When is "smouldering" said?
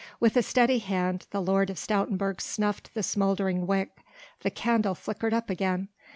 3.03-3.67